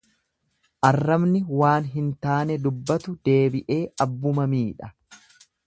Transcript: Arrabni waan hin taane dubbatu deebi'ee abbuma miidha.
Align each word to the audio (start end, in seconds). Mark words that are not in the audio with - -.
Arrabni 0.87 1.41
waan 1.59 1.91
hin 1.97 2.07
taane 2.27 2.57
dubbatu 2.65 3.13
deebi'ee 3.29 3.81
abbuma 4.07 4.49
miidha. 4.55 4.91